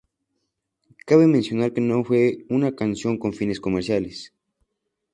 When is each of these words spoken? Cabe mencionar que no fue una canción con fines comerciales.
Cabe 1.07 1.27
mencionar 1.35 1.69
que 1.73 1.79
no 1.89 2.03
fue 2.03 2.39
una 2.49 2.75
canción 2.75 3.19
con 3.19 3.33
fines 3.33 3.59
comerciales. 3.59 4.33